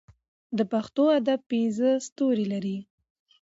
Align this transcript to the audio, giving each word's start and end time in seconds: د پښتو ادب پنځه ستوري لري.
د 0.57 0.59
پښتو 0.71 1.03
ادب 1.19 1.39
پنځه 1.51 1.89
ستوري 2.07 2.45
لري. 2.53 2.77